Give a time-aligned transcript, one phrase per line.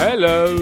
[0.00, 0.54] Hello.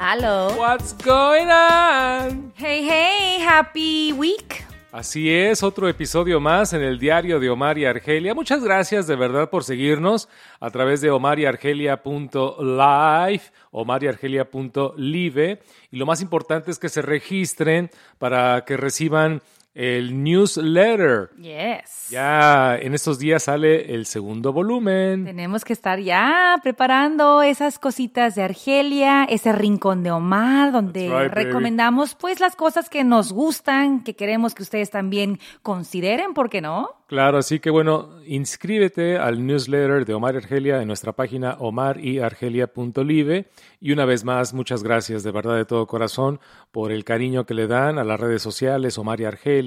[0.00, 0.48] Hello.
[0.58, 2.52] What's going on?
[2.56, 4.64] Hey, hey, happy week.
[4.90, 8.34] Así es, otro episodio más en el diario de Omar y Argelia.
[8.34, 10.28] Muchas gracias de verdad por seguirnos
[10.58, 15.62] a través de omariargelia.live, omariargelia.live.
[15.92, 19.40] Y lo más importante es que se registren para que reciban
[19.74, 21.30] el newsletter.
[21.36, 22.08] Yes.
[22.10, 25.24] Ya en estos días sale el segundo volumen.
[25.24, 31.28] Tenemos que estar ya preparando esas cositas de Argelia, ese rincón de Omar, donde baby.
[31.28, 36.60] recomendamos pues las cosas que nos gustan, que queremos que ustedes también consideren, ¿por qué
[36.60, 36.96] no?
[37.06, 43.48] Claro, así que bueno, inscríbete al newsletter de Omar y Argelia en nuestra página omaryargelia.live.
[43.80, 46.38] Y una vez más, muchas gracias de verdad de todo corazón
[46.70, 49.59] por el cariño que le dan a las redes sociales Omar y Argelia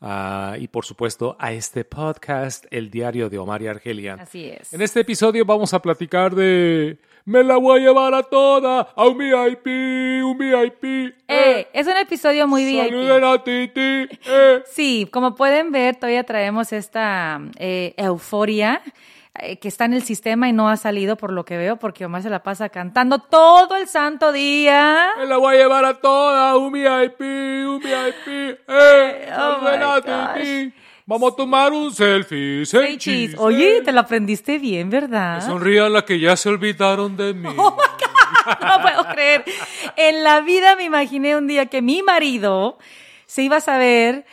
[0.00, 4.18] ah, y por supuesto a este podcast, El Diario de Omar y Argelia.
[4.20, 4.72] Así es.
[4.72, 6.98] En este episodio vamos a platicar de...
[7.26, 11.14] Me la voy a llevar a toda, a un VIP, un VIP.
[11.26, 12.90] Eh, es un episodio muy VIP.
[12.90, 13.80] Saluden a Titi.
[13.80, 14.62] eh.
[14.66, 18.92] Sí, como pueden ver, todavía traemos esta eh, euforia eh,
[19.60, 22.22] que está en el sistema y no ha salido por lo que veo, porque Omar
[22.22, 25.08] se la pasa cantando todo el santo día.
[25.18, 30.72] Me la voy a llevar a toda, un VIP, un VIP, eh, Oh.
[31.06, 32.96] Vamos a tomar un selfie, cheese.
[32.98, 33.36] cheese.
[33.38, 33.82] Oye, eh.
[33.82, 35.44] te lo aprendiste bien, ¿verdad?
[35.44, 37.48] Sonrían la que ya se olvidaron de mí.
[38.46, 39.44] Oh No puedo creer.
[39.96, 42.78] En la vida me imaginé un día que mi marido
[43.26, 44.26] se iba a saber,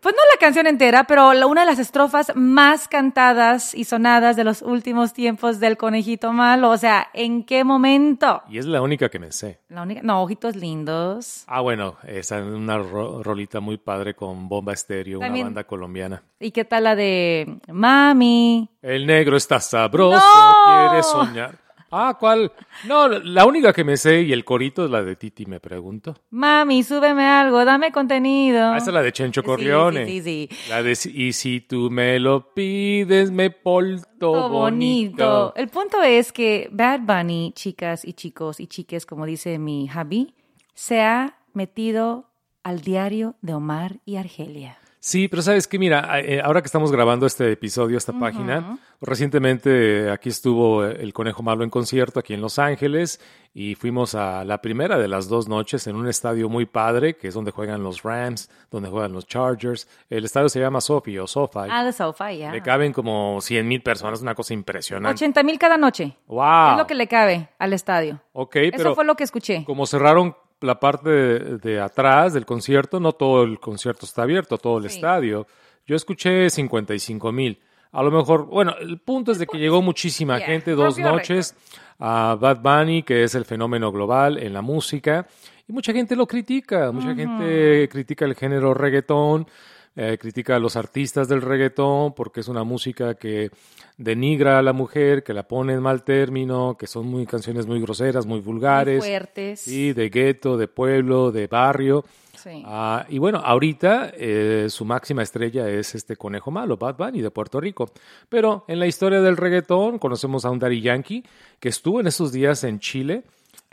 [0.00, 4.36] pues no la canción entera, pero la- una de las estrofas más cantadas y sonadas
[4.36, 6.70] de los últimos tiempos del conejito malo.
[6.70, 8.42] O sea, ¿en qué momento?
[8.48, 9.60] Y es la única que me sé.
[9.68, 11.44] La única, no, ojitos lindos.
[11.46, 16.22] Ah, bueno, esa es una ro- rolita muy padre con Bomba Estéreo, una banda colombiana.
[16.38, 18.68] ¿Y qué tal la de Mami?
[18.82, 20.88] El negro está sabroso, ¡No!
[20.88, 21.58] quiere soñar.
[21.90, 22.52] Ah, ¿cuál?
[22.86, 26.14] No, la única que me sé y el corito es la de Titi, me pregunto.
[26.30, 28.72] Mami, súbeme algo, dame contenido.
[28.72, 30.06] Ah, esa es la de Chencho Corleone.
[30.06, 30.70] Sí, sí, sí.
[30.70, 34.50] La de y si tú me lo pides, me Todo bonito.
[34.50, 35.52] bonito.
[35.56, 40.34] El punto es que Bad Bunny, chicas y chicos y chiques, como dice mi Javi,
[40.74, 42.30] se ha metido
[42.62, 44.79] al diario de Omar y Argelia.
[45.02, 50.04] Sí, pero sabes que mira, eh, ahora que estamos grabando este episodio, esta página, recientemente
[50.04, 53.18] eh, aquí estuvo eh, el Conejo Malo en concierto aquí en Los Ángeles
[53.54, 57.28] y fuimos a la primera de las dos noches en un estadio muy padre, que
[57.28, 59.88] es donde juegan los Rams, donde juegan los Chargers.
[60.10, 61.68] El estadio se llama Sophie o SoFi.
[61.70, 62.52] Ah, de sofá, ya.
[62.52, 65.14] Le caben como 100 mil personas, una cosa impresionante.
[65.24, 66.18] 80 mil cada noche.
[66.26, 66.72] ¡Wow!
[66.72, 68.20] Es lo que le cabe al estadio.
[68.34, 69.64] Ok, Eso pero fue lo que escuché.
[69.64, 74.58] como cerraron la parte de, de atrás del concierto, no todo el concierto está abierto,
[74.58, 74.96] todo el Sí.
[74.96, 75.46] estadio.
[75.86, 77.58] Yo escuché 55 mil.
[77.92, 81.56] A lo mejor, bueno, el punto es de que llegó muchísima Yeah, gente dos noches
[81.98, 85.26] a Bad Bunny, que es el fenómeno global en la música,
[85.66, 89.46] y mucha gente lo critica, mucha gente critica el género reggaetón,
[89.96, 93.50] eh, critica a los artistas del reggaetón porque es una música que
[93.98, 97.80] denigra a la mujer, que la pone en mal término, que son muy canciones muy
[97.80, 99.04] groseras, muy Muy vulgares.
[99.04, 99.60] fuertes.
[99.60, 102.04] Sí, de gueto, de pueblo, de barrio.
[102.34, 102.62] Sí.
[102.64, 107.30] Ah, y bueno, ahorita eh, su máxima estrella es este conejo malo, Bad Bunny de
[107.30, 107.90] Puerto Rico.
[108.30, 111.22] Pero en la historia del reggaetón conocemos a un Daddy Yankee
[111.58, 113.24] que estuvo en esos días en Chile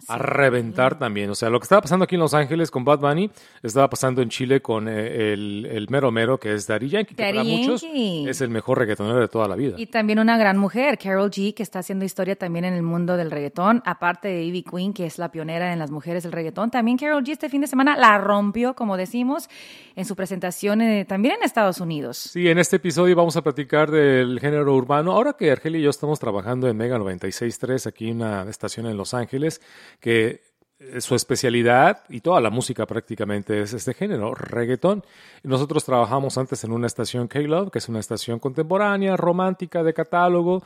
[0.07, 1.29] a reventar también.
[1.29, 3.31] O sea, lo que estaba pasando aquí en Los Ángeles con Bad Bunny
[3.63, 7.23] estaba pasando en Chile con eh, el, el mero mero que es Daddy Yankee, que
[7.23, 9.75] para muchos es el mejor reggaetonero de toda la vida.
[9.77, 13.17] Y también una gran mujer, Carol G, que está haciendo historia también en el mundo
[13.17, 16.69] del reggaetón, aparte de Ivy Queen, que es la pionera en las mujeres del reggaetón.
[16.69, 19.49] También Carol G este fin de semana la rompió, como decimos,
[19.95, 22.17] en su presentación eh, también en Estados Unidos.
[22.17, 25.11] Sí, en este episodio vamos a platicar del género urbano.
[25.11, 28.95] Ahora que Argelia y yo estamos trabajando en Mega 96.3, aquí en una estación en
[28.95, 29.59] Los Ángeles,
[29.99, 30.41] que
[30.79, 35.03] eh, su especialidad y toda la música prácticamente es este género, reggaetón.
[35.43, 40.63] Nosotros trabajamos antes en una estación K-Love, que es una estación contemporánea, romántica, de catálogo,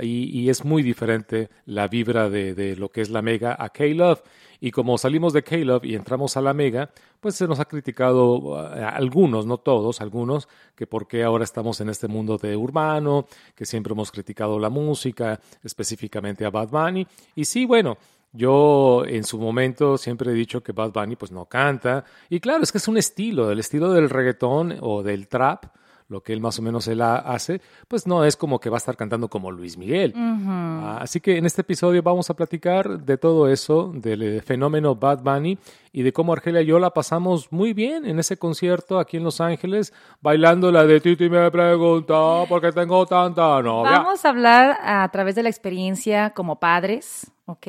[0.00, 3.68] y, y es muy diferente la vibra de, de lo que es la Mega a
[3.68, 4.22] K-Love.
[4.58, 6.88] Y como salimos de K-Love y entramos a la Mega,
[7.20, 11.80] pues se nos ha criticado eh, algunos, no todos, algunos, que por qué ahora estamos
[11.80, 17.06] en este mundo de urbano, que siempre hemos criticado la música, específicamente a Bad Bunny.
[17.34, 17.98] Y sí, bueno,
[18.32, 22.04] yo en su momento siempre he dicho que Bad Bunny pues no canta.
[22.30, 25.64] Y claro, es que es un estilo, el estilo del reggaetón o del trap
[26.08, 28.76] lo que él más o menos él ha- hace, pues no es como que va
[28.76, 30.12] a estar cantando como Luis Miguel.
[30.14, 34.94] Ah, así que en este episodio vamos a platicar de todo eso, del eh, fenómeno
[34.94, 35.56] Bad Bunny
[35.90, 39.24] y de cómo Argelia y yo la pasamos muy bien en ese concierto aquí en
[39.24, 43.92] Los Ángeles, bailando la de Titi me preguntó por qué tengo tanta novia.
[43.92, 47.66] Vamos a hablar a través de la experiencia como padres, ¿ok?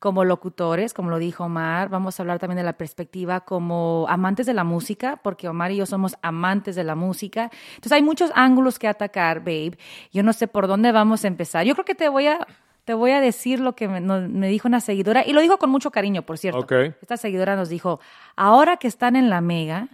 [0.00, 4.46] Como locutores, como lo dijo Omar, vamos a hablar también de la perspectiva como amantes
[4.46, 7.50] de la música, porque Omar y yo somos amantes de la música.
[7.74, 9.76] Entonces hay muchos ángulos que atacar, babe.
[10.10, 11.66] Yo no sé por dónde vamos a empezar.
[11.66, 12.46] Yo creo que te voy a,
[12.86, 15.58] te voy a decir lo que me, no- me dijo una seguidora, y lo dijo
[15.58, 16.60] con mucho cariño, por cierto.
[16.60, 16.72] Ok.
[17.02, 18.00] Esta seguidora nos dijo,
[18.36, 19.88] ahora que están en la mega,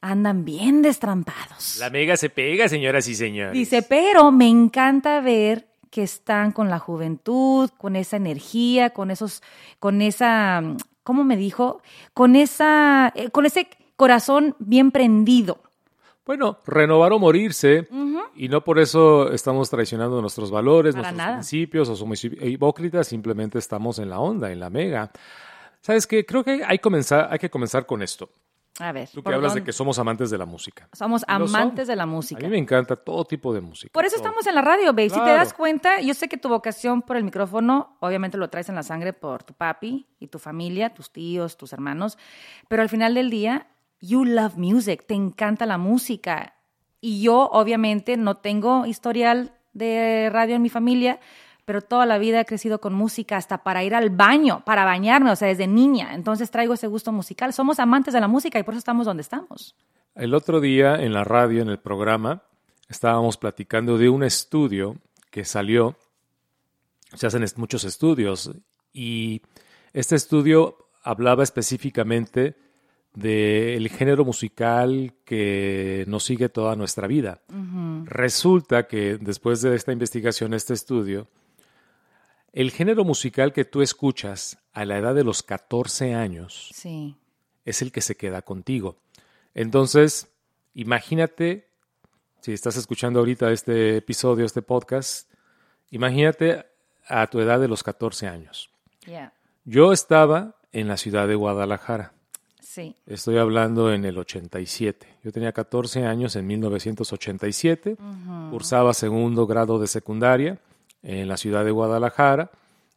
[0.00, 1.76] andan bien destrampados.
[1.80, 3.52] La mega se pega, señoras y señores.
[3.52, 9.44] Dice, pero me encanta ver que están con la juventud, con esa energía, con esos,
[9.78, 10.60] con esa,
[11.04, 11.82] ¿cómo me dijo?
[12.14, 15.60] Con esa, eh, con ese corazón bien prendido.
[16.26, 17.86] Bueno, renovar o morirse,
[18.34, 21.36] y no por eso estamos traicionando nuestros valores, Para nuestros nada.
[21.36, 25.12] principios o somos hipócritas, simplemente estamos en la onda, en la mega.
[25.80, 26.26] ¿Sabes qué?
[26.26, 28.30] Creo que hay, comenzar, hay que comenzar con esto.
[28.80, 30.88] A ver, Tú que ¿por hablas de que somos amantes de la música.
[30.92, 32.40] somos amantes de la A música.
[32.40, 33.92] mí me encanta todo tipo de música.
[33.92, 34.24] Por eso todo.
[34.26, 35.10] estamos en la radio, babe.
[35.10, 38.68] Si te das cuenta, yo sé que tu vocación por el micrófono, obviamente lo traes
[38.68, 42.18] en la sangre por tu papi y tu familia, tus tíos, tus hermanos,
[42.68, 43.68] pero al final del día,
[44.00, 46.54] you love music, te encanta la música.
[47.00, 51.20] Y yo, obviamente, no tengo historial de radio en mi familia,
[51.64, 55.30] pero toda la vida he crecido con música, hasta para ir al baño, para bañarme,
[55.30, 56.14] o sea, desde niña.
[56.14, 57.52] Entonces traigo ese gusto musical.
[57.52, 59.74] Somos amantes de la música y por eso estamos donde estamos.
[60.14, 62.42] El otro día en la radio, en el programa,
[62.88, 64.96] estábamos platicando de un estudio
[65.30, 65.96] que salió.
[67.14, 68.50] Se hacen muchos estudios
[68.92, 69.42] y
[69.92, 72.56] este estudio hablaba específicamente
[73.14, 77.40] del género musical que nos sigue toda nuestra vida.
[78.04, 81.28] Resulta que después de esta investigación, este estudio,
[82.54, 87.16] el género musical que tú escuchas a la edad de los 14 años Sí.
[87.64, 88.96] es el que se queda contigo.
[89.54, 90.28] Entonces,
[90.72, 91.68] imagínate,
[92.40, 95.28] si estás escuchando ahorita este episodio, este podcast,
[95.90, 96.64] imagínate
[97.08, 98.70] a tu edad de los 14 años.
[99.04, 99.32] Yeah.
[99.64, 102.12] Yo estaba en la ciudad de Guadalajara.
[102.60, 102.94] Sí.
[103.06, 105.06] Estoy hablando en el 87.
[105.22, 107.96] Yo tenía 14 años en 1987.
[108.50, 110.58] Cursaba segundo grado de secundaria
[111.04, 112.50] en la ciudad de Guadalajara.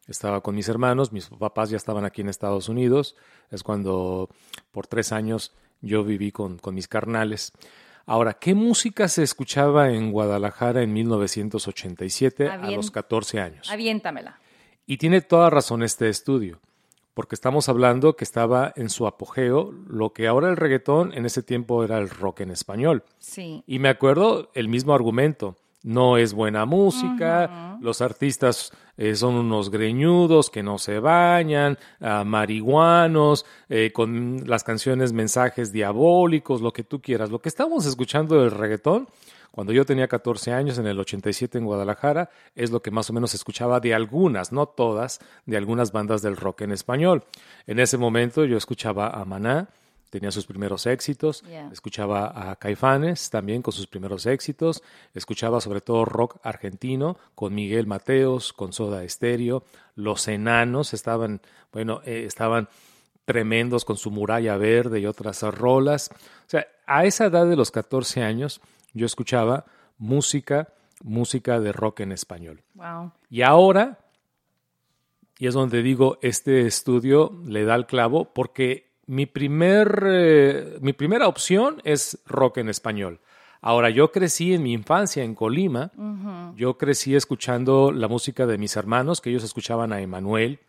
[0.08, 1.12] Estaba con mis hermanos.
[1.12, 3.14] Mis papás ya estaban aquí en Estados Unidos.
[3.50, 4.28] Es cuando
[4.72, 7.52] por tres años yo viví con, con mis carnales.
[8.06, 13.70] Ahora, ¿qué música se escuchaba en Guadalajara en 1987 Ah, a los 14 años?
[13.70, 14.38] Aviéntamela.
[14.86, 16.60] Y tiene toda razón este estudio,
[17.12, 21.42] porque estamos hablando que estaba en su apogeo lo que ahora el reggaetón en ese
[21.42, 23.04] tiempo era el rock en español.
[23.18, 23.62] Sí.
[23.66, 25.56] Y me acuerdo el mismo argumento.
[25.84, 32.24] No es buena música, los artistas eh, son unos greñudos que no se bañan, ah,
[32.24, 37.30] marihuanos, eh, con las canciones mensajes diabólicos, lo que tú quieras.
[37.30, 39.08] Lo que estábamos escuchando del reggaetón,
[39.52, 43.12] cuando yo tenía 14 años, en el 87 en Guadalajara, es lo que más o
[43.12, 47.24] menos escuchaba de algunas, no todas, de algunas bandas del rock en español.
[47.68, 49.68] En ese momento yo escuchaba a Maná,
[50.10, 51.70] tenía sus primeros éxitos, Yeah.
[51.72, 54.82] escuchaba a Caifanes también con sus primeros éxitos,
[55.14, 59.64] escuchaba sobre todo rock argentino con Miguel Mateos, con Soda Stereo,
[59.94, 61.40] Los Enanos estaban,
[61.72, 62.68] bueno, eh, estaban
[63.24, 66.10] tremendos con su muralla verde y otras rolas.
[66.12, 68.62] O sea, a esa edad de los 14 años
[68.94, 69.66] yo escuchaba
[69.98, 70.72] música,
[71.02, 72.62] música de rock en español.
[72.74, 73.12] Wow.
[73.28, 73.98] Y ahora,
[75.38, 80.92] y es donde digo, este estudio le da el clavo porque mi, primer, eh, mi
[80.92, 83.20] primera opción es rock en español.
[83.60, 85.90] Ahora, yo crecí en mi infancia en Colima,
[86.54, 90.60] yo crecí escuchando la música de mis hermanos, que ellos escuchaban a Emanuel,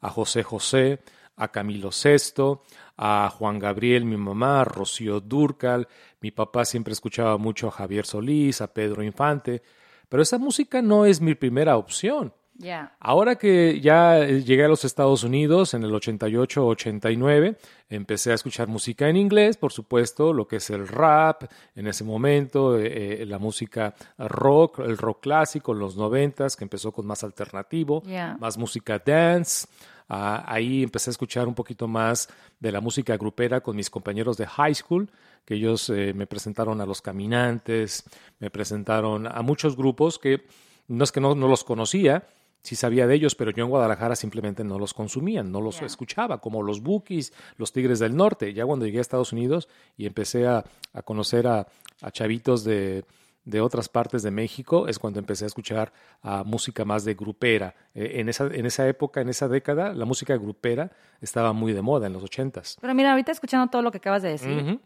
[0.00, 1.00] a José José,
[1.36, 2.62] a Camilo Sesto,
[2.96, 5.86] a Juan Gabriel, mi mamá, a Rocío Durcal,
[6.20, 9.62] mi papá siempre escuchaba mucho a Javier Solís, a Pedro Infante,
[10.08, 12.34] pero esa música no es mi primera opción.
[12.62, 12.94] Ya.
[13.00, 17.56] Ahora que ya eh, llegué a los Estados Unidos en el 88-89,
[17.88, 22.04] empecé a escuchar música en inglés, por supuesto, lo que es el rap en ese
[22.04, 27.24] momento, eh, eh, la música rock, el rock clásico, los noventas, que empezó con más
[27.24, 28.36] alternativo, Yeah.
[28.40, 29.66] más música dance.
[30.08, 32.28] Ah, ahí empecé a escuchar un poquito más
[32.60, 35.10] de la música grupera con mis compañeros de high school,
[35.44, 38.04] que ellos eh, me presentaron a Los Caminantes,
[38.38, 40.44] me presentaron a muchos grupos que
[40.88, 42.24] no es que no, no los conocía,
[42.62, 46.40] sí sabía de ellos, pero yo en Guadalajara simplemente no los consumía, no los escuchaba,
[46.40, 48.52] como los Bookies, los Tigres del Norte.
[48.54, 51.66] Ya cuando llegué a Estados Unidos y empecé a, a conocer a,
[52.00, 53.04] a chavitos de,
[53.44, 55.92] de otras partes de México, es cuando empecé a escuchar
[56.22, 57.74] a música más de grupera.
[57.94, 61.82] Eh, en, esa, en esa época, en esa década, la música grupera estaba muy de
[61.82, 62.78] moda en los ochentas.
[62.80, 64.78] Pero mira, ahorita escuchando todo lo que acabas de decir.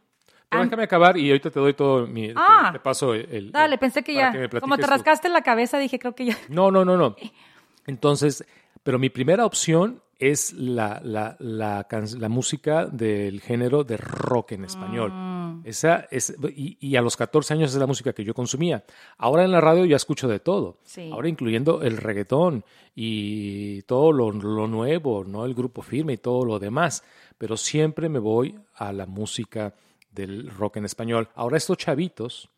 [0.49, 2.33] Pero déjame acabar y ahorita te doy todo mi...
[2.37, 2.71] Ah.
[2.73, 3.27] te, paso el...
[3.33, 4.29] el- Dale, pensé que ya.
[4.31, 4.91] como te platiques tú.
[4.91, 6.39] rascaste la cabeza, dije, creo que ya.
[6.49, 7.17] No, no, no, no.
[7.87, 8.45] Entonces,
[8.83, 14.65] Pero mi primera opción es la, la, la, la música del género de rock en
[14.65, 15.13] español.
[15.13, 15.63] Mm.
[15.65, 18.85] Esa es, y, y, a los 14 años es la música que yo consumía.
[19.19, 20.79] Ahora en la radio ya escucho de todo.
[21.13, 22.65] Ahora incluyendo el reggaetón
[22.95, 25.45] y todo lo, lo, nuevo, ¿no?
[25.45, 27.03] El grupo firme y todo lo demás.
[27.37, 29.75] Pero siempre me voy a la música
[30.11, 31.29] del rock en español.
[31.35, 32.49] Ahora estos chavitos,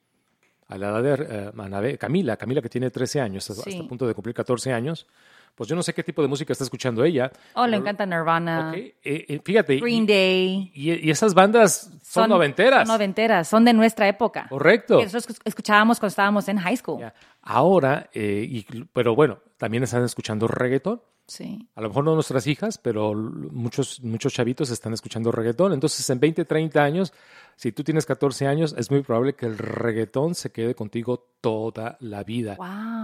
[0.68, 4.14] a la edad de eh, Camila, Camila que tiene 13 años, hasta, hasta punto de
[4.14, 5.06] cumplir 14 años,
[5.54, 7.32] pues yo no sé qué tipo de música está escuchando ella.
[7.54, 8.68] Oh, le encanta Nirvana.
[8.68, 8.94] Okay.
[9.02, 9.80] Eh, eh, fíjate.
[9.80, 10.70] Green Day.
[10.72, 12.86] Y, esas bandas son, noventeras.
[12.86, 14.46] Son noventeras, son de nuestra época.
[14.48, 15.02] Correcto.
[15.02, 17.02] nosotros escuchábamos cuando estábamos en high school.
[17.42, 21.02] Ahora, eh, pero bueno, también están escuchando reggaeton.
[21.28, 21.68] Sí.
[21.74, 25.74] A lo mejor no nuestras hijas, pero muchos, muchos chavitos están escuchando reggaetón.
[25.74, 27.12] Entonces, en 20, 30 años,
[27.54, 31.98] si tú tienes 14 años, es muy probable que el reggaetón se quede contigo toda
[32.00, 32.56] la vida.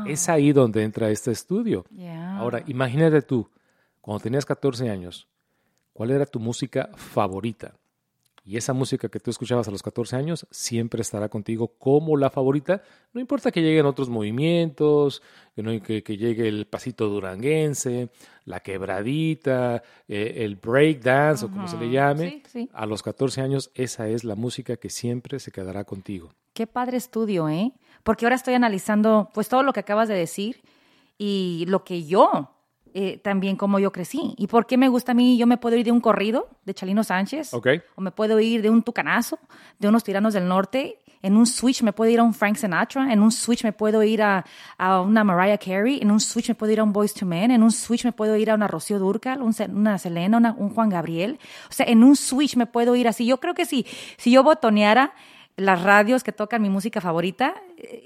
[0.07, 1.85] Es ahí donde entra este estudio.
[2.38, 3.50] Ahora, imagínate tú,
[4.00, 5.28] cuando tenías 14 años,
[5.93, 7.75] ¿cuál era tu música favorita?
[8.47, 12.29] Y esa música que tú escuchabas a los 14 años siempre estará contigo como la
[12.29, 12.83] favorita.
[13.15, 15.23] No importa que lleguen otros movimientos,
[15.57, 18.11] que, que, llegue el pasito duranguense,
[18.45, 22.43] la quebradita, eh, el break dance o como se le llame.
[22.75, 26.35] A los 14 años esa es la música que siempre se quedará contigo.
[26.53, 27.73] Qué padre estudio, ¿eh?
[28.03, 30.63] Porque ahora estoy analizando pues todo lo que acabas de decir
[31.17, 32.54] y lo que yo
[32.97, 34.35] eh, también cómo yo crecí.
[34.39, 35.37] ¿Y por qué me gusta a mí?
[35.37, 37.53] Yo me puedo ir de un corrido de Chalino Sánchez.
[37.97, 39.41] O me puedo ir de un tucanazo,
[39.81, 41.01] de unos tiranos del norte.
[41.21, 43.13] En un switch me puedo ir a un Frank Sinatra.
[43.13, 44.45] En un switch me puedo ir a,
[44.79, 45.99] a una Mariah Carey.
[46.01, 47.51] En un switch me puedo ir a un Boys to Men.
[47.51, 51.41] En un switch me puedo ir a una Rocío Durcal, una Selena, un Juan Gabriel.
[51.69, 53.27] O sea, en un switch me puedo ir así.
[53.27, 53.87] Yo creo que si,
[54.19, 55.15] si yo botoneara
[55.57, 57.55] las radios que tocan mi música favorita,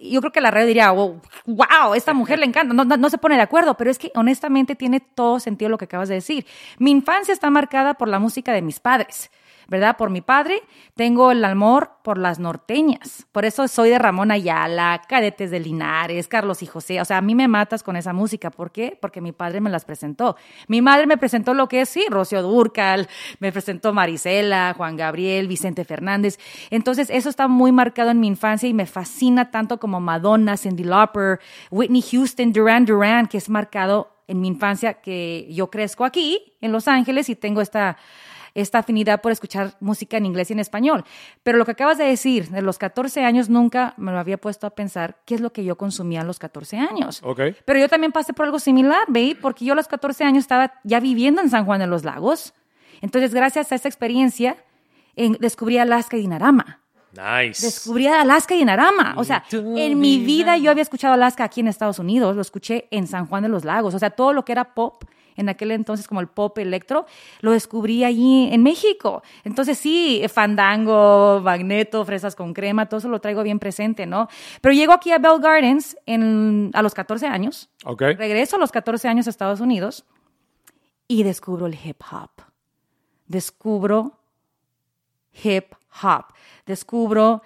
[0.03, 3.37] yo creo que la radio diría, wow, esta mujer le encanta, no, no, se pone
[3.37, 6.47] de acuerdo, pero es que honestamente tiene todo sentido lo que acabas de decir.
[6.79, 9.31] Mi infancia está marcada por la música de mis padres.
[9.69, 9.99] ¿Verdad?
[9.99, 10.63] Por mi padre,
[10.95, 13.27] tengo el amor por las norteñas.
[13.33, 17.01] Por eso soy de Ramón Ayala, Cadetes de Linares, Carlos y José.
[17.03, 18.51] O sea, a mí me matas con esa música.
[18.51, 18.99] ¿Por qué?
[19.01, 20.37] Porque mi padre me las presentó.
[20.69, 23.09] Mi madre me presentó lo que es, sí, Rocío Durcal,
[23.41, 26.39] me presentó Marisela, Juan Gabriel, Vicente Fernández.
[26.71, 30.85] Entonces, eso está muy marcado en mi infancia y me fascina tanto como Madonna, Cindy
[30.85, 36.55] Lauper, Whitney Houston, Duran Duran, que es marcado en mi infancia que yo crezco aquí,
[36.61, 37.97] en Los Ángeles, y tengo esta
[38.55, 41.05] esta afinidad por escuchar música en inglés y en español.
[41.43, 44.67] Pero lo que acabas de decir, de los 14 años, nunca me lo había puesto
[44.67, 47.21] a pensar qué es lo que yo consumía a los 14 años.
[47.23, 47.57] Okay.
[47.65, 49.37] Pero yo también pasé por algo similar, ¿veis?
[49.41, 52.55] Porque yo a los 14 años estaba ya viviendo en San Juan de los Lagos.
[53.01, 54.57] Entonces, gracias a esa experiencia,
[55.39, 56.81] descubrí Alaska y Dinarama.
[57.13, 57.65] Nice.
[57.65, 59.15] Descubrí Alaska y Dinarama.
[59.17, 62.87] O sea, en mi vida yo había escuchado Alaska aquí en Estados Unidos, lo escuché
[62.91, 63.95] en San Juan de los Lagos.
[63.95, 65.05] O sea, todo lo que era pop
[65.39, 67.07] en aquel entonces como el pop electro,
[67.41, 69.23] lo descubrí allí en México.
[69.45, 74.29] Entonces sí, fandango, magneto, fresas con crema, todo eso lo traigo bien presente, ¿no?
[74.61, 77.71] Pero llego aquí a Bell Gardens en, a los 14 años.
[77.99, 80.05] Regreso a los 14 años a Estados Unidos
[81.07, 82.31] y descubro el hip hop.
[83.27, 84.19] Descubro
[85.43, 86.27] hip hop.
[86.67, 87.43] Descubro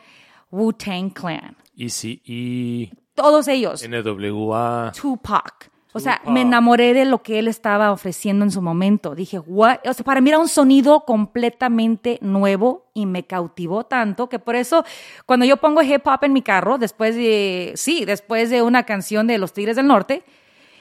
[0.51, 1.57] Wu-Tang Clan.
[1.75, 2.91] Y sí, y...
[3.15, 3.87] Todos ellos.
[3.87, 4.93] NWA.
[4.93, 5.72] Tupac.
[5.95, 9.15] O sea, me enamoré de lo que él estaba ofreciendo en su momento.
[9.15, 9.81] Dije, what?
[9.87, 14.57] O sea, para mí era un sonido completamente nuevo y me cautivó tanto que por
[14.57, 14.85] eso
[15.27, 19.27] cuando yo pongo hip hop en mi carro, después de, sí, después de una canción
[19.27, 20.25] de Los Tigres del Norte,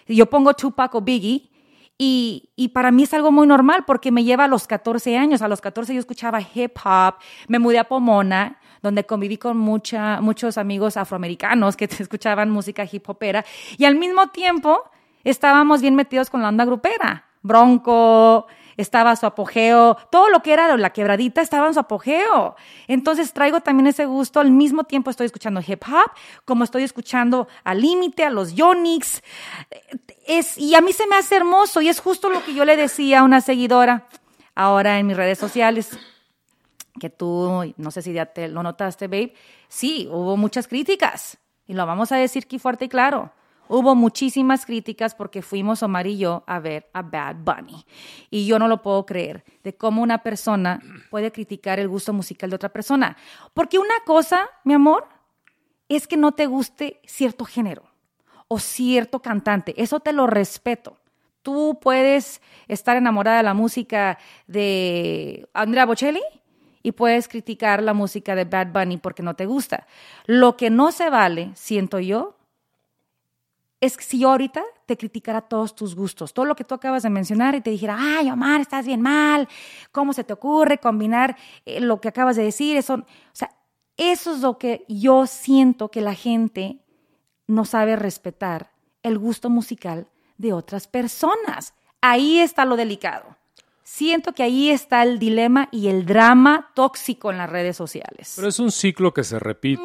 [0.08, 1.52] yo pongo Tupac o Biggie
[1.98, 5.44] y, y, para mí es algo muy normal porque me lleva a los 14 años.
[5.44, 7.16] A los 14 yo escuchaba hip hop,
[7.48, 13.08] me mudé a Pomona, donde conviví con mucha, muchos amigos afroamericanos que escuchaban música hip
[13.10, 13.46] hopera
[13.78, 14.84] y al mismo tiempo
[15.24, 17.26] estábamos bien metidos con la onda grupera.
[17.44, 18.48] Bronco,
[18.78, 22.56] estaba su apogeo, todo lo que era la quebradita estaba en su apogeo.
[22.88, 26.12] Entonces traigo también ese gusto, al mismo tiempo estoy escuchando hip hop,
[26.46, 29.22] como estoy escuchando al límite, a los Yonix.
[30.58, 33.20] Y a mí se me hace hermoso y es justo lo que yo le decía
[33.20, 34.08] a una seguidora
[34.56, 35.98] ahora en mis redes sociales,
[37.00, 39.34] que tú, no sé si lo notaste, babe,
[39.68, 43.32] sí, hubo muchas críticas y lo vamos a decir aquí fuerte y claro
[43.72, 47.86] hubo muchísimas críticas porque fuimos Omar y yo a ver a Bad Bunny.
[48.30, 52.50] Y yo no lo puedo creer de cómo una persona puede criticar el gusto musical
[52.50, 53.16] de otra persona.
[53.54, 55.08] Porque una cosa, mi amor,
[55.88, 57.84] es que no te guste cierto género
[58.50, 59.74] o cierto cantante.
[59.82, 60.98] Eso te lo respeto.
[61.42, 66.22] Tú puedes estar enamorada de la música de Andrea Bocelli
[66.84, 69.88] y puedes criticar la música de Bad Bunny porque no te gusta.
[70.26, 72.36] Lo que no se vale, siento yo,
[73.82, 77.02] es que si yo ahorita te criticara todos tus gustos, todo lo que tú acabas
[77.02, 79.50] de mencionar y te dijera, ay, Omar, estás bien mal,
[79.92, 81.36] ¿cómo se te ocurre combinar
[81.66, 82.78] eh, lo que acabas de decir?
[82.78, 83.52] Eso, o sea,
[83.98, 86.86] eso es lo que yo siento que la gente
[87.48, 88.72] no sabe respetar,
[89.02, 90.08] el gusto musical
[90.38, 91.74] de otras personas.
[92.02, 93.36] Ahí está lo delicado.
[93.84, 98.34] Siento que ahí está el dilema y el drama tóxico en las redes sociales.
[98.36, 99.84] Pero es un ciclo que se repite.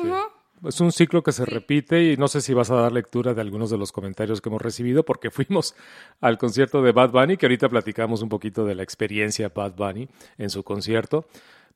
[0.65, 3.41] Es un ciclo que se repite y no sé si vas a dar lectura de
[3.41, 5.75] algunos de los comentarios que hemos recibido porque fuimos
[6.21, 10.09] al concierto de Bad Bunny, que ahorita platicamos un poquito de la experiencia Bad Bunny
[10.39, 11.27] en su concierto.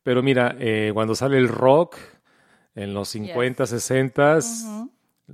[0.03, 1.97] Pero mira, eh, cuando sale el rock
[2.75, 4.39] en los 50, 60,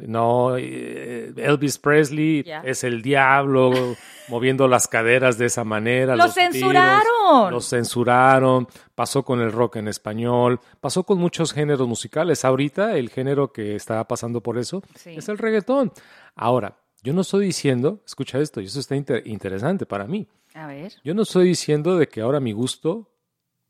[0.01, 3.71] no, eh, Elvis Presley es el diablo
[4.29, 6.17] moviendo las caderas de esa manera.
[6.17, 7.51] Lo censuraron.
[7.51, 8.69] Lo censuraron.
[8.95, 10.61] Pasó con el rock en español.
[10.81, 12.45] Pasó con muchos géneros musicales.
[12.45, 15.93] Ahorita el género que está pasando por eso es el reggaetón.
[16.35, 20.29] Ahora, yo no estoy diciendo, escucha esto, y eso está interesante para mí.
[20.55, 20.93] A ver.
[21.05, 23.11] Yo no estoy diciendo de que ahora mi gusto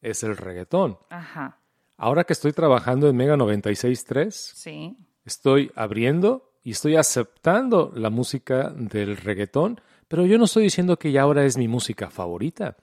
[0.01, 0.99] es el reggaetón.
[1.11, 1.59] Ajá.
[1.99, 4.31] Ahora que estoy trabajando en Mega 96.3.
[4.31, 10.99] Sí estoy abriendo y estoy aceptando la música del reggaetón, pero yo no estoy diciendo
[10.99, 12.77] que ya ahora es mi música favorita.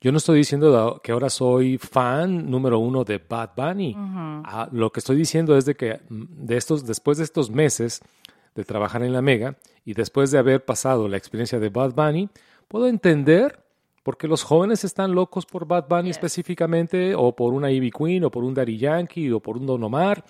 [0.00, 3.94] Yo no estoy diciendo que ahora soy fan número uno de Bad Bunny.
[3.96, 8.02] Ah, lo que estoy diciendo es de que mm, de estos, después de estos meses
[8.54, 12.28] de trabajar en la Mega y después de haber pasado la experiencia de Bad Bunny,
[12.68, 13.58] puedo entender
[14.02, 18.24] por qué los jóvenes están locos por Bad Bunny específicamente, o por una Ivy Queen,
[18.24, 20.24] o por un Daddy Yankee, o por un Don Omar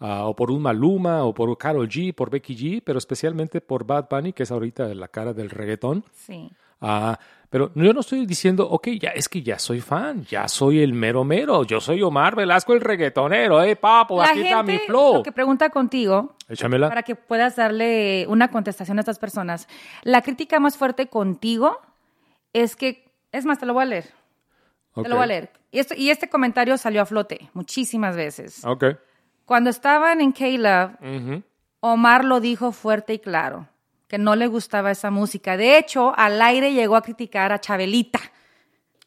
[0.00, 3.84] Ah, o por un Maluma, o por Carol G, por Becky G, pero especialmente por
[3.84, 6.04] Bad Bunny, que es ahorita la cara del reggaetón.
[6.14, 6.50] Sí.
[6.80, 7.18] Ah,
[7.50, 10.92] pero yo no estoy diciendo, ok, ya es que ya soy fan, ya soy el
[10.92, 15.14] mero mero, yo soy Omar Velasco el reggaetonero, eh, papo, aquí está mi flow.
[15.14, 16.88] Lo que pregunta contigo, Échamela.
[16.88, 19.66] para que puedas darle una contestación a estas personas.
[20.02, 21.80] La crítica más fuerte contigo
[22.52, 24.04] es que, es más, te lo voy a leer.
[24.94, 25.50] Te lo voy a leer.
[25.70, 28.64] Y, esto, y este comentario salió a flote muchísimas veces.
[28.64, 28.84] Ok.
[29.48, 31.42] Cuando estaban en K-Love,
[31.80, 33.66] Omar lo dijo fuerte y claro,
[34.06, 35.56] que no le gustaba esa música.
[35.56, 38.20] De hecho, al aire llegó a criticar a Chabelita.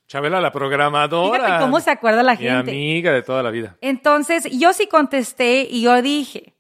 [0.07, 1.43] Chabela, la programadora.
[1.43, 2.71] Fíjate cómo se acuerda la gente.
[2.71, 3.77] Mi amiga de toda la vida.
[3.81, 6.55] Entonces, yo sí contesté y yo dije,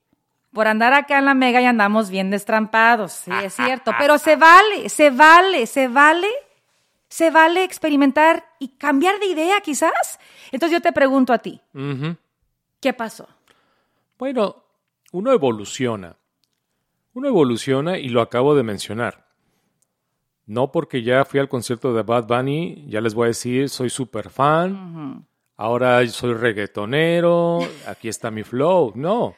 [0.53, 4.35] por andar acá en la mega y andamos bien destrampados, sí, es cierto, pero se
[4.35, 6.29] vale, se vale, se vale,
[7.09, 10.19] se vale experimentar y cambiar de idea quizás.
[10.51, 11.59] Entonces yo te pregunto a ti,
[12.79, 13.27] ¿qué pasó?
[14.21, 14.65] Bueno,
[15.13, 16.15] uno evoluciona.
[17.13, 19.25] Uno evoluciona y lo acabo de mencionar.
[20.45, 23.89] No porque ya fui al concierto de Bad Bunny, ya les voy a decir, soy
[23.89, 25.25] súper fan,
[25.57, 28.91] ahora soy reggaetonero, aquí está mi flow.
[28.93, 29.33] No,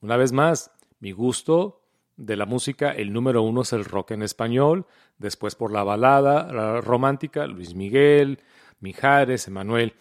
[0.00, 1.82] una vez más, mi gusto
[2.16, 4.84] de la música, el número uno es el rock en español,
[5.16, 8.40] después por la balada la romántica, Luis Miguel,
[8.80, 9.94] Mijares, Emanuel.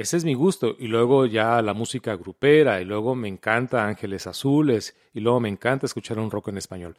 [0.00, 0.76] Ese es mi gusto.
[0.78, 5.50] Y luego ya la música grupera, y luego me encanta Ángeles Azules, y luego me
[5.50, 6.96] encanta escuchar un rock en español.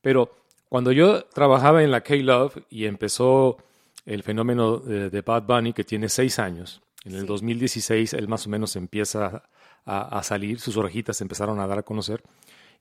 [0.00, 0.34] Pero
[0.70, 3.58] cuando yo trabajaba en la K-Love y empezó
[4.06, 8.48] el fenómeno de, Bad Bunny, que tiene seis años, en el 2016 él más o
[8.48, 9.42] menos empieza
[9.84, 12.22] a, a, salir, sus orejitas empezaron a dar a conocer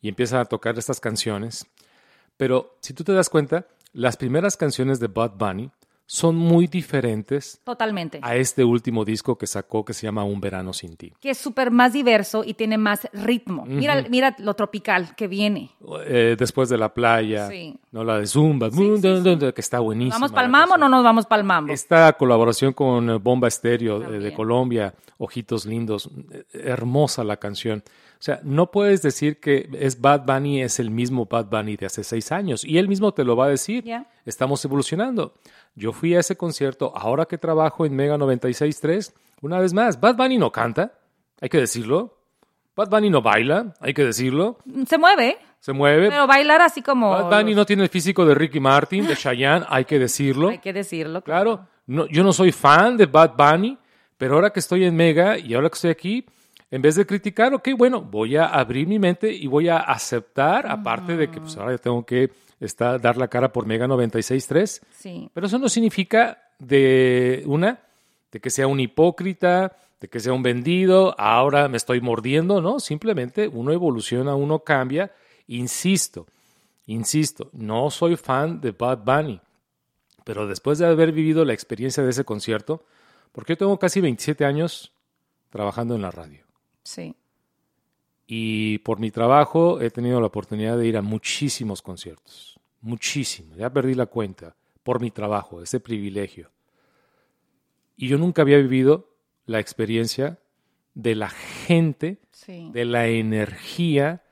[0.01, 1.67] y empieza a tocar estas canciones.
[2.37, 5.71] Pero si tú te das cuenta, las primeras canciones de Bad Bunny
[6.09, 8.19] son muy diferentes Totalmente.
[8.23, 11.13] a este último disco que sacó que se llama Un verano sin ti.
[11.19, 13.65] Que es súper más diverso y tiene más ritmo.
[13.65, 15.71] mira, mira lo tropical que viene.
[16.05, 17.49] Eh, después de la playa,
[17.91, 20.15] no la de Zumba, que está buenísima.
[20.15, 21.73] ¿Vamos pa'l mambo o no nos vamos pa'l mambo?
[21.73, 27.83] Esta colaboración con eh, Bomba Estéreo de, de Colombia, Ojitos Lindos, eh, hermosa la canción.
[28.19, 31.85] O sea, no puedes decir que es Bad Bunny es el mismo Bad Bunny de
[31.85, 32.65] hace seis años.
[32.65, 33.85] Y él mismo te lo va a decir.
[34.25, 35.35] Estamos evolucionando.
[35.75, 40.15] Yo fui a ese concierto, ahora que trabajo en Mega 96.3, una vez más, Bad
[40.15, 40.93] Bunny no canta,
[41.39, 42.17] hay que decirlo.
[42.75, 44.57] Bad Bunny no baila, hay que decirlo.
[44.87, 45.37] Se mueve.
[45.59, 46.09] Se mueve.
[46.09, 47.11] Pero bailar así como...
[47.11, 50.49] Bad Bunny no tiene el físico de Ricky Martin, de Cheyenne, hay que decirlo.
[50.49, 51.21] Hay que decirlo.
[51.21, 53.77] Claro, no, yo no soy fan de Bad Bunny,
[54.17, 56.25] pero ahora que estoy en Mega y ahora que estoy aquí,
[56.69, 60.69] en vez de criticar, ok, bueno, voy a abrir mi mente y voy a aceptar,
[60.69, 64.81] aparte de que pues ahora ya tengo que está dar la cara por Mega 96.3.
[64.91, 65.29] Sí.
[65.33, 67.79] Pero eso no significa de una,
[68.31, 72.79] de que sea un hipócrita, de que sea un vendido, ahora me estoy mordiendo, ¿no?
[72.79, 75.11] Simplemente uno evoluciona, uno cambia.
[75.47, 76.27] Insisto,
[76.85, 79.39] insisto, no soy fan de Bad Bunny,
[80.23, 82.83] pero después de haber vivido la experiencia de ese concierto,
[83.31, 84.91] porque yo tengo casi 27 años
[85.49, 86.46] trabajando en la radio.
[86.87, 87.15] Sí.
[88.25, 93.69] Y por mi trabajo he tenido la oportunidad de ir a muchísimos conciertos, muchísimo, ya
[93.71, 96.49] perdí la cuenta por mi trabajo, ese privilegio.
[97.97, 99.09] Y yo nunca había vivido
[99.45, 100.39] la experiencia
[100.93, 102.69] de la gente, Sí.
[102.73, 104.23] de la energía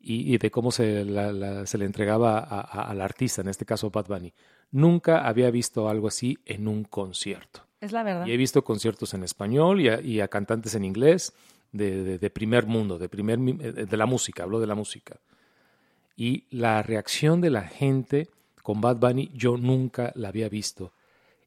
[0.00, 3.48] y, y de cómo se, la- la- se le entregaba a- a- al artista, en
[3.48, 4.32] este caso Bad Bunny.
[4.70, 7.62] Nunca había visto algo así en un concierto.
[7.80, 8.26] Es la verdad.
[8.26, 11.32] Y he visto conciertos en español y a, y a cantantes en inglés
[11.72, 15.16] de, de- de primer mundo, de, primer, eh, de la música, hablo de la música.
[16.16, 18.28] Y la reacción de la gente
[18.62, 20.92] con Bad Bunny yo nunca la había visto.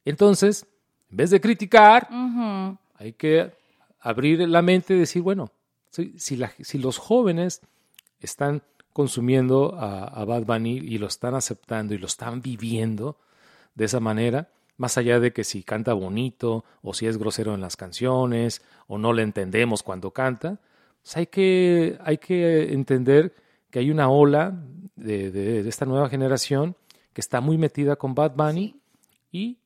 [0.05, 0.65] Entonces,
[1.11, 2.07] en vez de criticar,
[2.95, 3.51] hay que
[3.99, 5.51] abrir la mente y decir, bueno,
[5.89, 7.61] si, si la- si los jóvenes
[8.21, 8.61] están
[8.93, 13.17] consumiendo a, a Bad Bunny y lo están aceptando y lo están viviendo
[13.75, 17.61] de esa manera, más allá de que si canta bonito o si es grosero en
[17.61, 20.59] las canciones o no le entendemos cuando canta,
[21.03, 23.35] pues hay, que, hay que entender
[23.69, 24.59] que hay una ola
[24.95, 26.75] de, de- de esta nueva generación
[27.13, 28.75] que está muy metida con Bad Bunny
[29.31, 29.59] y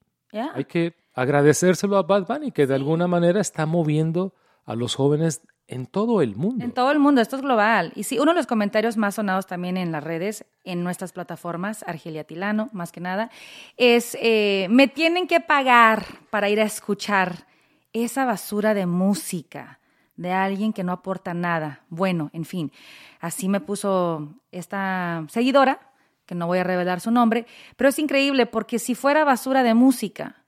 [0.56, 4.34] hay que agradecérselo a Bad Bunny, que de alguna manera está moviendo
[4.66, 6.64] a los jóvenes en todo el mundo.
[6.64, 7.94] En todo el mundo, esto es global.
[7.96, 11.84] Y sí, uno de los comentarios más sonados también en las redes, en nuestras plataformas,
[11.88, 13.30] Argelia Tilano, más que nada,
[13.78, 17.48] es, eh, me tienen que pagar para ir a escuchar
[17.94, 19.80] esa basura de música
[20.16, 21.82] de alguien que no aporta nada.
[21.90, 22.72] Bueno, en fin,
[23.20, 25.80] así me puso esta seguidora,
[26.26, 27.46] que no voy a revelar su nombre,
[27.76, 30.43] pero es increíble porque si fuera basura de música,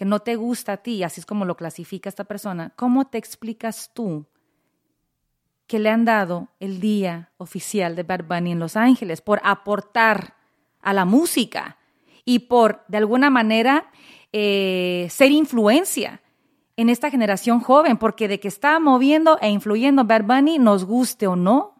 [0.00, 3.18] que no te gusta a ti, así es como lo clasifica esta persona, ¿cómo te
[3.18, 4.24] explicas tú
[5.66, 10.36] que le han dado el día oficial de Bad Bunny en Los Ángeles por aportar
[10.80, 11.76] a la música
[12.24, 13.90] y por, de alguna manera,
[14.32, 16.22] eh, ser influencia
[16.78, 17.98] en esta generación joven?
[17.98, 21.74] Porque de que está moviendo e influyendo Bad Bunny, nos guste o no,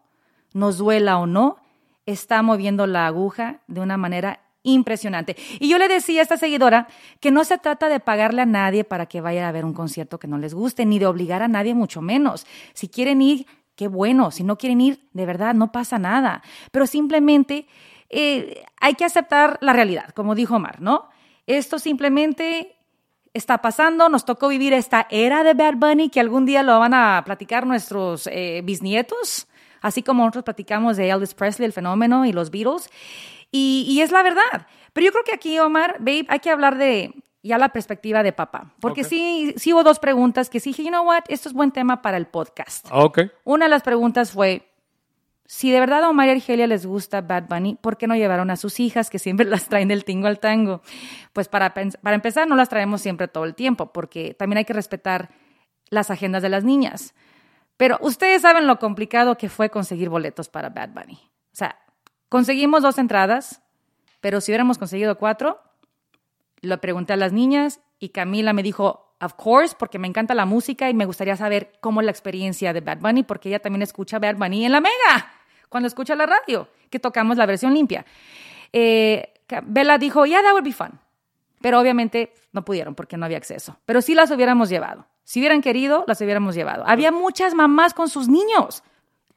[0.52, 1.56] nos duela o no,
[2.04, 5.36] está moviendo la aguja de una manera impresionante.
[5.58, 6.88] Y yo le decía a esta seguidora
[7.20, 10.18] que no se trata de pagarle a nadie para que vaya a ver un concierto
[10.18, 12.46] que no les guste, ni de obligar a nadie, mucho menos.
[12.74, 14.30] Si quieren ir, qué bueno.
[14.30, 16.42] Si no quieren ir, de verdad, no pasa nada.
[16.70, 17.66] Pero simplemente
[18.10, 21.08] eh, hay que aceptar la realidad, como dijo Omar, ¿no?
[21.46, 22.76] Esto simplemente
[23.32, 26.94] está pasando, nos tocó vivir esta era de Bad Bunny que algún día lo van
[26.94, 29.46] a platicar nuestros eh, bisnietos,
[29.80, 32.90] así como nosotros platicamos de Elvis Presley, el fenómeno y los Beatles.
[33.50, 34.66] Y, y es la verdad.
[34.92, 38.32] Pero yo creo que aquí, Omar, babe, hay que hablar de ya la perspectiva de
[38.32, 38.74] papá.
[38.80, 41.72] Porque sí, sí hubo dos preguntas que sí dije, you know what, esto es buen
[41.72, 42.86] tema para el podcast.
[42.90, 43.20] Ah, Ok.
[43.44, 44.68] Una de las preguntas fue,
[45.46, 48.50] si de verdad a Omar y Argelia les gusta Bad Bunny, ¿por qué no llevaron
[48.50, 50.82] a sus hijas que siempre las traen del tingo al tango?
[51.32, 54.74] Pues para, para empezar, no las traemos siempre todo el tiempo, porque también hay que
[54.74, 55.30] respetar
[55.88, 57.14] las agendas de las niñas.
[57.76, 61.14] Pero ustedes saben lo complicado que fue conseguir boletos para Bad Bunny.
[61.14, 61.78] O sea,
[62.30, 63.60] conseguimos dos entradas,
[64.22, 65.60] pero si hubiéramos conseguido cuatro,
[66.62, 70.46] lo pregunté a las niñas y Camila me dijo, of course, porque me encanta la
[70.46, 73.82] música y me gustaría saber cómo es la experiencia de Bad Bunny, porque ella también
[73.82, 75.32] escucha Bad Bunny en la Mega,
[75.68, 78.06] cuando escucha la radio, que tocamos la versión limpia.
[78.72, 80.98] Eh, Bella dijo, yeah, that would be fun.
[81.60, 83.78] Pero obviamente no pudieron porque no había acceso.
[83.84, 85.06] Pero sí las hubiéramos llevado.
[85.24, 86.84] Si hubieran querido, las hubiéramos llevado.
[86.86, 88.82] Había muchas mamás con sus niños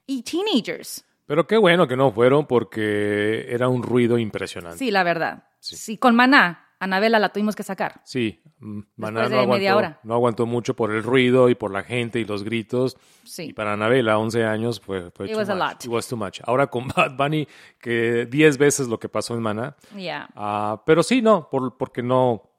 [0.06, 1.06] y teenagers.
[1.26, 4.78] Pero qué bueno que no fueron porque era un ruido impresionante.
[4.78, 5.46] Sí, la verdad.
[5.60, 5.76] Sí.
[5.78, 8.02] Sí, con Maná, Anabela la tuvimos que sacar.
[8.04, 12.20] Sí, mm, Maná no aguantó, no aguantó mucho por el ruido y por la gente
[12.20, 12.98] y los gritos.
[13.24, 13.44] Sí.
[13.44, 15.64] Y para Anabela, 11 años, fue, fue It too was a much.
[15.64, 15.86] lot.
[15.86, 16.42] It was too much.
[16.44, 17.48] Ahora con Bad Bunny,
[17.80, 19.78] que 10 veces lo que pasó en Maná.
[19.96, 20.30] Yeah.
[20.36, 22.50] Ah, pero sí, no, por, porque no,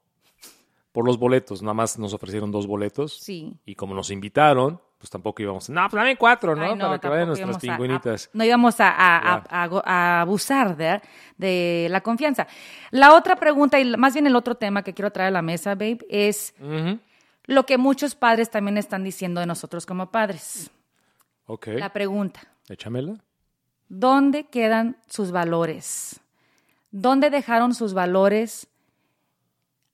[0.93, 3.19] por los boletos, nada más nos ofrecieron dos boletos.
[3.19, 3.53] Sí.
[3.67, 6.65] Y como nos invitaron, pues tampoco íbamos, no, pues dame cuatro, ¿no?
[6.65, 8.27] Ay, Para que vayan nuestras a- pingüinitas.
[8.29, 11.03] a- no íbamos a, a- abusar de,
[11.37, 12.47] de la confianza.
[12.91, 15.75] La otra pregunta, y más bien el otro tema que quiero traer a la mesa,
[15.75, 16.55] babe, es
[17.45, 20.71] lo que muchos padres también están diciendo de nosotros como padres.
[21.45, 22.41] Ok, La pregunta,
[22.71, 23.13] échamela.
[23.91, 26.19] ¿dónde quedan sus valores?
[26.93, 28.69] ¿Dónde dejaron sus valores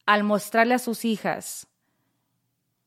[0.06, 1.66] al mostrarle a sus hijas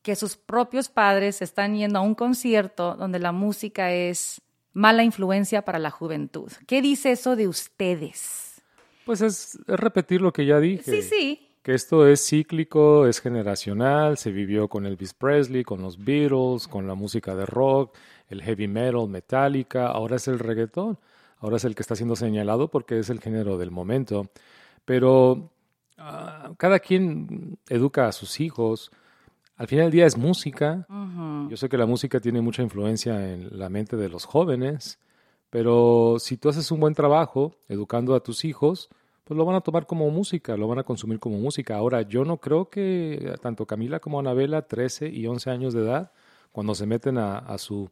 [0.04, 4.42] que sus propios padres están yendo a un concierto donde la música es
[4.74, 6.52] mala influencia para la juventud?
[6.66, 8.62] ¿Qué dice eso de ustedes?
[9.06, 10.82] Pues es, es repetir lo que ya dije.
[10.84, 11.48] Sí, sí.
[11.62, 16.86] Que esto es cíclico, es generacional, se vivió con Elvis Presley, con los Beatles, con
[16.86, 17.96] la música de rock,
[18.28, 20.98] el heavy metal, Metallica, ahora es el reggaetón,
[21.38, 24.28] ahora es el que está siendo señalado porque es el género del momento.
[24.84, 25.50] Pero
[25.96, 28.90] ah, cada quien educa a sus hijos.
[29.56, 30.86] Al final del día es música.
[30.88, 31.50] Ujú.
[31.50, 34.98] Yo sé que la música tiene mucha influencia en la mente de los jóvenes,
[35.50, 38.88] Pero si tú haces un buen trabajo educando a tus hijos,
[39.22, 41.76] pues lo van a tomar como música, lo van a consumir como música.
[41.76, 46.10] Ahora, yo no creo que tanto Camila como Anabela, 13 y 11 años de edad,
[46.50, 47.88] cuando se meten a, a su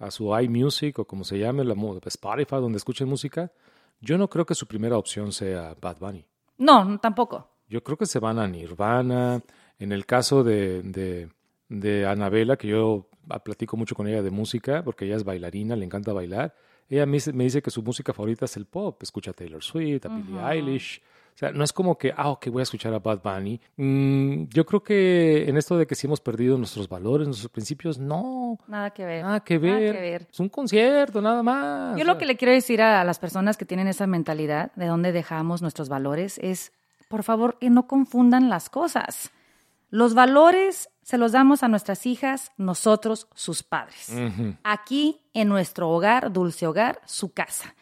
[0.00, 3.52] a su iMusic o como se llame, la Spotify, donde escuchen música,
[4.00, 6.24] yo no creo que su primera opción sea Bad Bunny.
[6.56, 7.48] No, tampoco.
[7.68, 9.42] Yo creo que se van a Nirvana.
[9.80, 11.28] En el caso de, de,
[11.68, 13.08] de Anabela, que yo
[13.42, 16.54] platico mucho con ella de música, porque ella es bailarina, le encanta bailar.
[16.88, 19.00] Ella me, dice que su música favorita es el pop.
[19.02, 21.00] Escucha a Taylor Swift, a Billie Eilish.
[21.32, 23.60] O sea, no es como que, ah, ok, voy a escuchar a Bad Bunny.
[23.76, 27.98] Mm, yo creo que en esto de que si hemos perdido nuestros valores, nuestros principios,
[27.98, 28.58] no.
[28.66, 29.22] Nada que ver.
[29.22, 30.26] Nada que ver.
[30.30, 31.96] Es un concierto, nada más.
[31.96, 35.12] Yo lo que le quiero decir a las personas que tienen esa mentalidad de dónde
[35.12, 36.72] dejamos nuestros valores es,
[37.08, 39.30] por favor, que no confundan las cosas.
[39.90, 44.12] Los valores se los damos a nuestras hijas, nosotros, sus padres.
[44.62, 47.74] Aquí, en nuestro hogar, dulce hogar, su casa.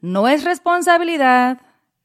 [0.00, 1.60] No es responsabilidad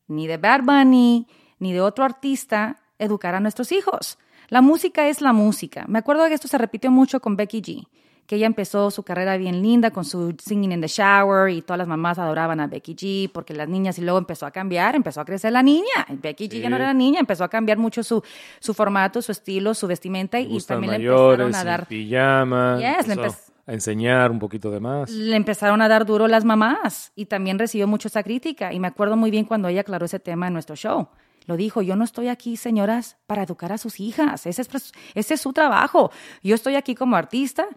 [0.08, 1.28] ni de Bad Bunny,
[1.60, 4.20] ni de otro artista educar a nuestros hijos.
[4.50, 5.86] La música es la música.
[5.88, 7.88] Me acuerdo que esto se repitió mucho con Becky G,
[8.28, 11.78] que ella empezó su carrera bien linda con su Singing in the Shower y todas
[11.78, 15.22] las mamás adoraban a Becky G porque las niñas y luego empezó a cambiar, empezó
[15.22, 16.06] a crecer la niña.
[16.10, 18.22] Becky G ya no era niña, empezó a cambiar mucho su,
[18.60, 22.78] su formato, su estilo, su vestimenta y también le empezaron a dar pijama.
[22.78, 25.10] a enseñar un poquito de más.
[25.10, 28.74] Le empezaron a dar duro las mamás y también recibió mucho esa crítica.
[28.74, 31.08] Y me acuerdo muy bien cuando ella aclaró ese tema en nuestro show.
[31.46, 34.46] Lo dijo, yo no estoy aquí, señoras, para educar a sus hijas.
[34.46, 36.12] Ese es, ese es su trabajo.
[36.44, 37.68] Yo estoy aquí como artista.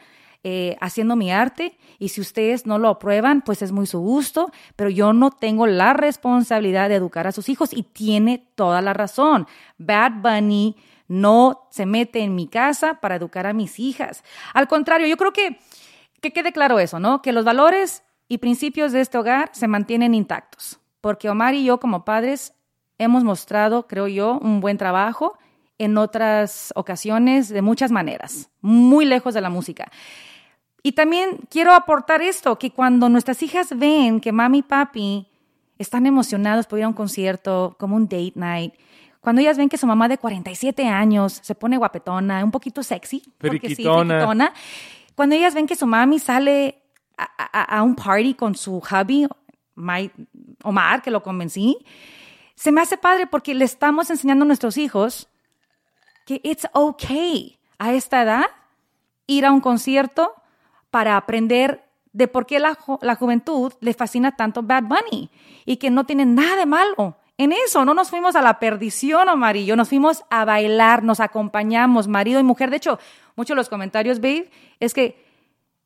[0.42, 4.50] Eh, haciendo mi arte y si ustedes no lo aprueban, pues es muy su gusto,
[4.74, 8.94] pero yo no tengo la responsabilidad de educar a sus hijos y tiene toda la
[8.94, 9.46] razón.
[9.76, 10.76] Bad Bunny
[11.08, 14.24] no se mete en mi casa para educar a mis hijas.
[14.54, 15.58] Al contrario, yo creo que
[16.20, 17.22] que quede claro eso, ¿no?
[17.22, 21.80] Que los valores y principios de este hogar se mantienen intactos, porque Omar y yo
[21.80, 22.54] como padres
[22.98, 25.38] hemos mostrado, creo yo, un buen trabajo
[25.80, 29.90] en otras ocasiones de muchas maneras, muy lejos de la música.
[30.82, 35.26] Y también quiero aportar esto, que cuando nuestras hijas ven que mami y papi
[35.78, 38.74] están emocionados por ir a un concierto, como un date night,
[39.22, 43.22] cuando ellas ven que su mamá de 47 años se pone guapetona, un poquito sexy,
[43.38, 43.82] porque sí,
[45.14, 46.82] cuando ellas ven que su mami sale
[47.16, 49.26] a, un party con su hubby,
[50.62, 51.78] Omar, que lo convencí,
[52.54, 55.29] se me hace padre porque le estamos enseñando a nuestros hijos
[56.30, 58.44] que it's okay a esta edad
[59.26, 60.32] ir a un concierto
[60.92, 65.28] para aprender de por qué la, la, juventud le fascina tanto Bad Bunny
[65.66, 67.84] y que no tiene nada de malo en eso.
[67.84, 72.44] No nos fuimos a la perdición, Omar nos fuimos a bailar, nos acompañamos, marido y
[72.44, 72.70] mujer.
[72.70, 73.00] De hecho,
[73.34, 75.24] muchos de los comentarios, babe, es que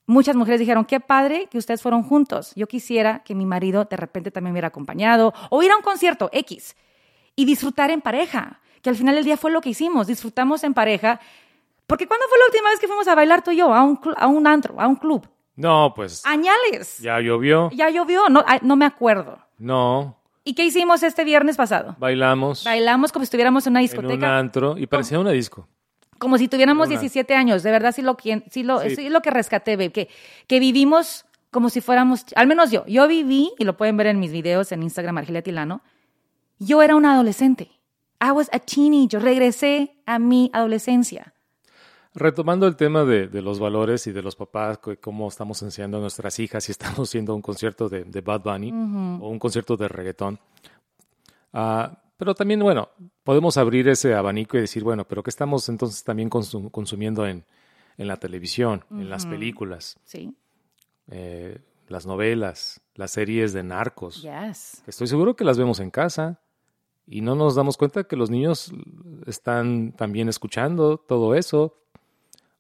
[0.04, 2.52] muchas mujeres dijeron, qué padre que ustedes fueron juntos.
[2.54, 5.82] Yo quisiera que mi marido de repente también me hubiera acompañado o ir a un
[5.82, 6.76] concierto X
[7.34, 10.74] y disfrutar en pareja, que al final del día fue lo que hicimos, disfrutamos en
[10.74, 11.18] pareja.
[11.86, 13.98] Porque ¿cuándo fue la última vez que fuimos a bailar tú y yo a un,
[14.14, 15.26] a un antro, a un club?
[15.56, 16.22] No, pues.
[16.26, 16.98] Añales.
[16.98, 17.70] Ya llovió.
[17.70, 19.38] Ya llovió, no, no me acuerdo.
[19.56, 20.18] No.
[20.44, 21.96] ¿Y qué hicimos este viernes pasado?
[21.98, 22.62] Bailamos.
[22.62, 24.12] Bailamos como si estuviéramos en una discoteca.
[24.12, 25.66] En un antro y parecía una disco.
[26.18, 28.18] Como si tuviéramos 17 años, de verdad sí lo,
[28.50, 29.08] sí lo, sí.
[29.08, 30.10] lo que rescaté, babe, que,
[30.46, 34.20] que vivimos como si fuéramos, al menos yo, yo viví, y lo pueden ver en
[34.20, 35.82] mis videos en Instagram, Argelia Tilano,
[36.58, 37.70] yo era una adolescente.
[38.24, 41.34] I was a teenager, regresé a mi adolescencia.
[42.14, 46.00] Retomando el tema de, de, los valores y de los papás, cómo estamos enseñando a
[46.00, 49.88] nuestras hijas si estamos haciendo un concierto de, de Bad Bunny o un concierto de
[49.88, 50.38] reggaetón.
[51.52, 52.88] Uh, pero también, bueno,
[53.24, 57.44] podemos abrir ese abanico y decir, bueno, pero ¿qué estamos entonces también consumiendo en,
[57.98, 59.98] en, la televisión, en las películas?
[60.04, 60.34] Sí.
[61.08, 61.58] Eh,
[61.88, 64.22] las novelas, las series de narcos.
[64.22, 64.82] Yes.
[64.86, 66.40] Estoy seguro que las vemos en casa
[67.06, 68.72] y no nos damos cuenta que los niños
[69.26, 71.76] están también escuchando todo eso.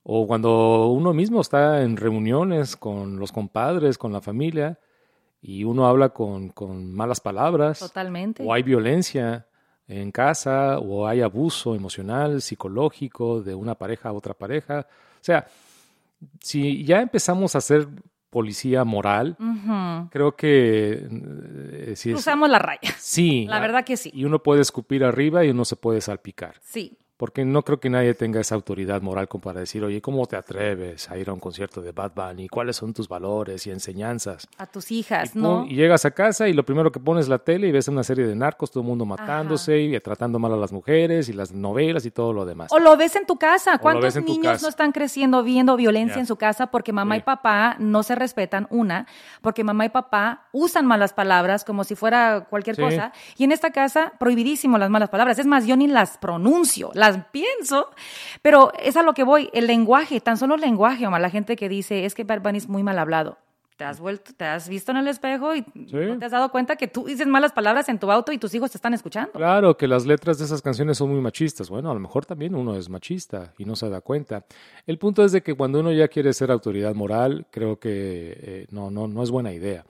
[0.02, 4.78] O cuando uno mismo está en reuniones con los compadres, con la familia,
[5.40, 7.78] y uno habla con, con malas palabras.
[7.78, 8.42] Totalmente.
[8.44, 9.46] O hay violencia
[9.88, 14.86] en casa, o hay abuso emocional, psicológico de una pareja a otra pareja.
[14.90, 15.46] O sea,
[16.40, 17.88] si ya empezamos a ser
[18.30, 19.36] policía moral,
[20.10, 21.06] creo que...
[21.84, 22.94] Eh, si Cruzamos la raya.
[22.98, 23.46] Sí.
[23.46, 24.10] La verdad que sí.
[24.14, 26.54] Y uno puede escupir arriba y uno se puede salpicar.
[26.62, 26.96] Sí.
[27.16, 30.36] Porque no creo que nadie tenga esa autoridad moral como para decir, oye, ¿cómo te
[30.36, 32.48] atreves a ir a un concierto de Bad Bunny?
[32.48, 34.48] ¿Cuáles son tus valores y enseñanzas?
[34.58, 35.64] A tus hijas, Y, ¿no?
[35.64, 38.26] y llegas a casa y lo primero que pones la tele y ves una serie
[38.26, 42.04] de narcos, todo el mundo matándose y tratando mal a las mujeres y las novelas
[42.04, 42.72] y todo lo demás.
[42.72, 43.78] O lo ves en tu casa.
[43.78, 44.62] ¿Cuántos niños casa.
[44.62, 48.66] no están creciendo viendo violencia en su casa porque mamá y papá no se respetan?
[48.70, 49.06] Una,
[49.40, 52.82] porque mamá y papá usan malas palabras como si fuera cualquier Sí.
[52.82, 53.12] cosa.
[53.36, 55.38] Y en esta casa, prohibidísimo las malas palabras.
[55.38, 57.90] Es más, yo ni las pronuncio, las pienso.
[58.42, 59.50] Pero es a lo que voy.
[59.52, 61.20] El lenguaje, tan solo el lenguaje, Omar.
[61.20, 63.38] La gente que dice, es que Bad Bunny es muy mal hablado.
[63.76, 66.76] Te has vuelto, te has visto en el espejo y no te has dado cuenta
[66.76, 69.32] que tú dices malas palabras en tu auto y tus hijos te están escuchando.
[69.32, 71.70] Claro que las letras de esas canciones son muy machistas.
[71.70, 74.44] Bueno, a lo mejor también uno es machista y no se da cuenta.
[74.86, 78.66] El punto es de que cuando uno ya quiere ser autoridad moral, creo que eh,
[78.70, 79.84] no, no, no es buena idea.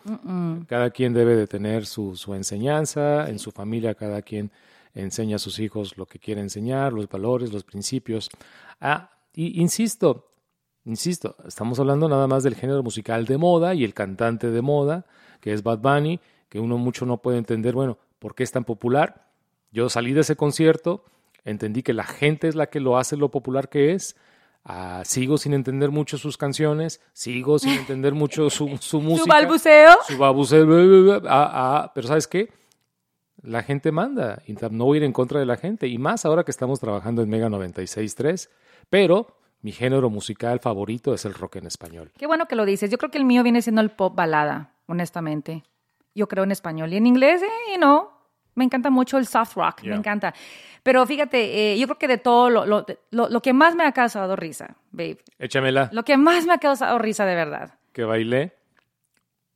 [0.67, 4.51] Cada quien debe de tener su, su enseñanza, en su familia cada quien
[4.95, 8.31] enseña a sus hijos lo que quiere enseñar, los valores, los principios.
[8.81, 10.31] Ah, y insisto,
[10.85, 15.07] insisto, estamos hablando nada más del género musical de moda y el cantante de moda,
[15.41, 18.65] que es Bad Bunny, que uno mucho no puede entender, bueno, ¿por qué es tan
[18.65, 19.27] popular?
[19.73, 21.05] Yo salí de ese concierto,
[21.45, 24.17] entendí que la gente es la que lo hace lo popular que es.
[24.65, 29.25] ah, sigo sin entender mucho sus canciones, sigo sin entender mucho su, su música.
[29.25, 29.99] ¿Tu balbuceo?
[30.07, 32.49] Su bla, ah, ah, pero ¿sabes qué?
[33.45, 36.25] La gente manda, y no voy a ir en contra de la gente, y más
[36.25, 38.49] ahora que estamos trabajando en Mega 96.3,
[38.89, 42.11] pero mi género musical favorito es el rock en español.
[42.17, 42.91] Qué bueno que lo dices.
[42.91, 45.63] Yo creo que el mío viene siendo el pop balada, honestamente.
[46.15, 48.13] Yo creo en español y en inglés, eh, no.
[48.55, 50.33] Me encanta mucho el soft rock, me encanta.
[50.85, 53.85] Pero fíjate, eh, yo creo que de todo lo, lo, lo- lo que más me
[53.85, 57.75] ha causado risa, babe, Échamela, lo que más me ha causado risa de verdad.
[57.93, 58.53] que bailé.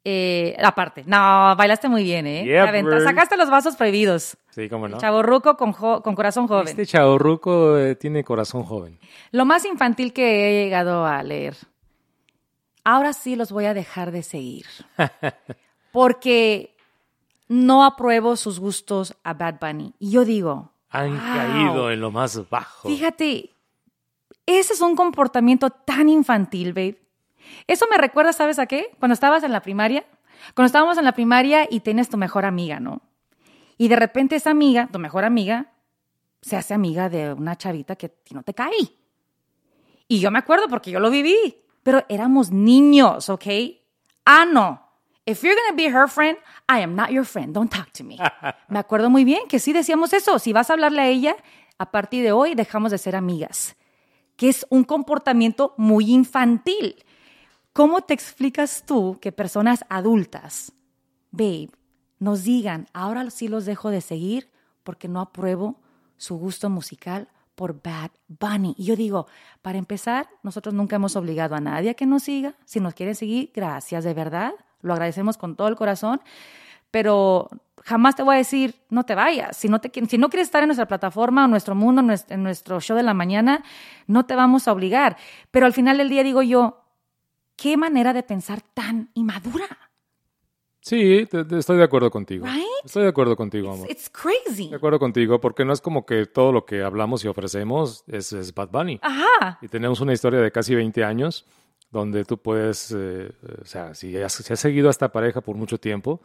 [0.04, 2.44] Eh, aparte, no, bailaste muy bien, ¿eh?
[2.44, 3.00] Yeah, La.
[3.00, 4.36] Sacaste los vasos prohibidos.
[4.50, 4.98] Sí, cómo no.
[4.98, 6.68] Chavo ruco con, con corazón joven.
[6.68, 8.98] Este chavorruco eh, tiene corazón joven.
[9.32, 11.56] Lo más infantil que he llegado a leer.
[12.84, 14.64] Ahora sí los voy a dejar de seguir.
[15.92, 16.74] Porque
[17.48, 19.94] no apruebo sus gustos a Bad Bunny.
[19.98, 21.18] Y yo digo, Han Wow.
[21.20, 22.88] caído en lo más bajo.
[22.88, 23.50] fíjate,
[24.46, 26.98] ese es un comportamiento tan infantil, babe.
[27.66, 28.90] Eso me recuerda, ¿sabes a qué?
[28.98, 30.04] Cuando estabas en la primaria.
[30.54, 33.02] Cuando estábamos en la primaria y tienes tu mejor amiga, ¿no?
[33.76, 35.72] Y de repente esa amiga, tu mejor amiga,
[36.40, 38.98] se hace amiga de una chavita que no te cae.
[40.08, 41.36] Y yo me acuerdo porque yo lo viví.
[41.82, 43.46] Pero éramos niños, ¿ok?
[44.24, 44.82] Ah, no.
[45.24, 47.54] If you're gonna be her friend, I am not your friend.
[47.54, 48.16] Don't talk to me.
[48.68, 50.38] me acuerdo muy bien que sí decíamos eso.
[50.38, 51.36] Si vas a hablarle a ella,
[51.78, 53.76] a partir de hoy dejamos de ser amigas.
[54.36, 56.96] Que es un comportamiento muy infantil.
[57.72, 60.72] ¿Cómo te explicas tú que personas adultas,
[61.30, 61.70] babe,
[62.18, 64.50] nos digan, ahora sí los dejo de seguir
[64.82, 65.80] porque no apruebo
[66.16, 68.74] su gusto musical por Bad Bunny?
[68.76, 69.26] Y yo digo,
[69.62, 72.54] para empezar, nosotros nunca hemos obligado a nadie a que nos siga.
[72.64, 74.52] Si nos quieren seguir, gracias, de verdad.
[74.80, 76.20] Lo agradecemos con todo el corazón.
[76.90, 77.48] Pero
[77.84, 79.56] jamás te voy a decir, no te vayas.
[79.56, 82.80] Si no, te, si no quieres estar en nuestra plataforma, en nuestro mundo, en nuestro
[82.80, 83.62] show de la mañana,
[84.06, 85.16] no te vamos a obligar.
[85.50, 86.84] Pero al final del día digo yo,
[87.58, 89.66] qué manera de pensar tan inmadura.
[90.80, 92.46] Sí, te- te- estoy de acuerdo contigo.
[92.46, 92.64] Right?
[92.84, 93.90] Estoy de acuerdo contigo, amor.
[93.90, 94.68] It's crazy.
[94.70, 98.32] De acuerdo contigo, porque no es como que todo lo que hablamos y ofrecemos es,
[98.32, 98.98] es Bad Bunny.
[99.02, 99.58] Ajá.
[99.60, 101.44] Y tenemos una historia de casi 20 años
[101.90, 105.56] donde tú puedes, eh, o sea, si has, si has seguido a esta pareja por
[105.56, 106.20] mucho tiempo,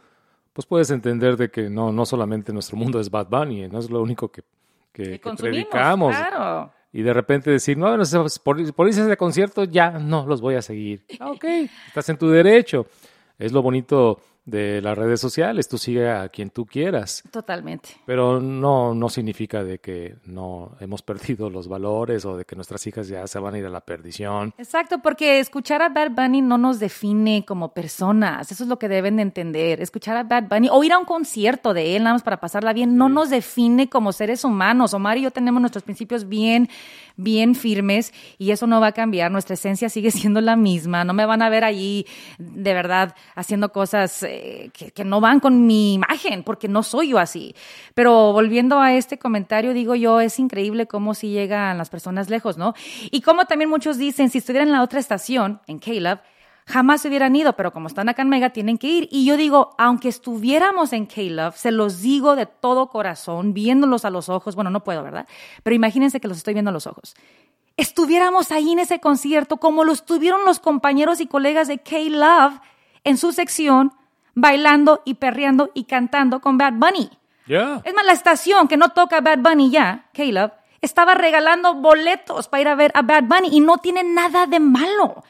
[0.52, 3.90] pues puedes entender de que no, no solamente nuestro mundo es Bad Bunny, no es
[3.90, 4.42] lo único que,
[4.92, 6.14] que, Que que predicamos.
[6.16, 6.72] Claro.
[6.96, 8.04] Y de repente decir, no, no
[8.44, 11.02] por, por irse de concierto ya no los voy a seguir.
[11.18, 11.44] Ah, ok,
[11.88, 12.86] estás en tu derecho.
[13.36, 17.22] Es lo bonito de las redes sociales, tú sigue a quien tú quieras.
[17.30, 17.90] Totalmente.
[18.04, 22.86] Pero no, no significa de que no hemos perdido los valores o de que nuestras
[22.86, 24.52] hijas ya se van a ir a la perdición.
[24.58, 28.52] Exacto, porque escuchar a Bad Bunny no nos define como personas.
[28.52, 29.80] Eso es lo que deben de entender.
[29.80, 32.72] Escuchar a Bad Bunny o ir a un concierto de él nada más para pasarla
[32.72, 34.92] bien no nos define como seres humanos.
[34.92, 36.68] Omar y yo tenemos nuestros principios bien,
[37.16, 39.30] bien firmes y eso no va a cambiar.
[39.30, 41.04] Nuestra esencia sigue siendo la misma.
[41.04, 42.06] No me van a ver allí
[42.38, 47.18] de verdad haciendo cosas eh, que, no van con mi imagen porque no soy yo
[47.18, 47.54] así.
[47.94, 52.58] Pero volviendo a este comentario, digo yo, es increíble cómo si llegan las personas lejos,
[52.58, 52.74] ¿no?
[53.10, 56.20] Y como también muchos dicen, si estuvieran en la otra estación, en Caleb,
[56.66, 59.08] jamás se hubieran ido, pero como están acá en Mega, tienen que ir.
[59.12, 64.10] Y yo digo, aunque estuviéramos en Caleb, se los digo de todo corazón, viéndolos a
[64.10, 65.28] los ojos, bueno, no puedo, ¿verdad?
[65.62, 67.14] Pero imagínense que los estoy viendo a los ojos.
[67.76, 72.60] Estuviéramos ahí en ese concierto como lo estuvieron los compañeros y colegas de K-Love
[73.04, 73.92] en su sección,
[74.34, 77.10] bailando y perreando y cantando con Bad Bunny.
[77.46, 77.80] Ya.
[77.84, 82.60] Es más, la estación que no toca Bad Bunny ya, Caleb, estaba regalando boletos para
[82.60, 85.22] ir a ver a Bad Bunny y no tiene nada de malo.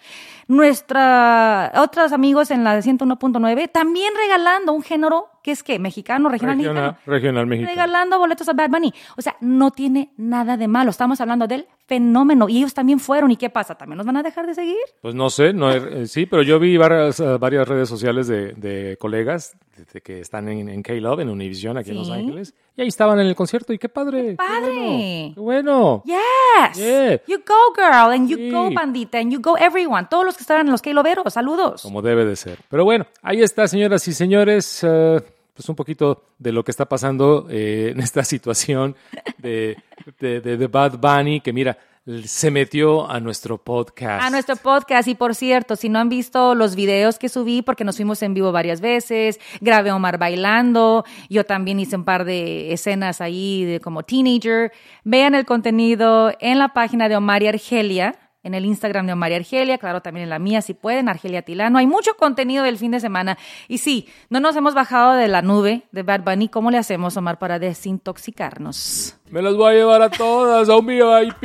[0.47, 6.29] Nuestra, otros amigos en la de 101.9 también regalando un género que es que mexicano,
[6.29, 6.99] regional, Regional, mexicano.
[7.07, 7.75] regional mexicano.
[7.75, 8.93] Regalando boletos a Bad Bunny.
[9.17, 10.91] O sea, no tiene nada de malo.
[10.91, 13.31] Estamos hablando del fenómeno y ellos también fueron.
[13.31, 13.75] ¿Y qué pasa?
[13.75, 14.77] ¿También nos van a dejar de seguir?
[15.03, 18.53] Pues no sé, no, eh, sí, pero yo vi varias, eh, varias redes sociales de,
[18.55, 19.57] de colegas
[19.93, 22.11] de- que están en, en K-Love, en Univision, aquí en Los.
[22.11, 24.31] Ángeles, y ahí estaban en el concierto, y qué padre.
[24.31, 25.33] qué padre!
[25.35, 26.03] Qué bueno.
[26.07, 26.77] Yes.
[26.79, 27.21] Yeah.
[27.27, 28.51] You go, girl, and you Sí.
[28.51, 30.07] go, bandita, and you go, everyone.
[30.09, 31.83] Todos los que estaban en los K-Loveros, saludos.
[31.83, 32.59] Como debe de ser.
[32.69, 35.21] Pero bueno, ahí está, señoras y señores, eh,
[35.55, 38.97] pues un poquito de lo que está pasando eh, en esta situación
[39.39, 39.77] de,
[40.19, 41.79] de, Bad Bunny, que mira,
[42.25, 44.25] se metió a nuestro podcast.
[44.25, 45.09] A nuestro podcast.
[45.09, 48.35] Y por cierto, si no han visto los videos que subí, porque nos fuimos en
[48.35, 53.65] vivo varias veces, grabé a Omar bailando, yo también hice un par de escenas ahí
[53.65, 54.73] de como teenager.
[55.05, 59.35] Vean el contenido en la página de Omar y Argelia, en el Instagram de y
[59.35, 61.79] Argelia, claro, también en la mía si pueden, Argelia Tilano.
[61.79, 63.39] Hay mucho contenido del fin de semana.
[63.69, 66.49] Y sí, no nos hemos bajado de la nube de Bad Bunny.
[66.49, 69.17] ¿Cómo le hacemos, Omar, para desintoxicarnos?
[69.31, 71.43] Me las voy a llevar a todas a un VIP,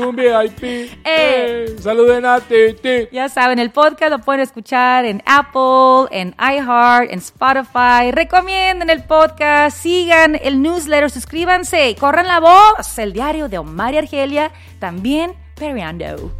[0.00, 0.62] un VIP.
[0.62, 0.94] Eh.
[1.04, 3.08] Eh, saluden a Titi.
[3.10, 8.12] Ya saben, el podcast lo pueden escuchar en Apple, en iHeart, en Spotify.
[8.12, 12.98] Recomienden el podcast, sigan el newsletter, suscríbanse, corran la voz.
[12.98, 16.30] El diario de Omar y Argelia, también Periando.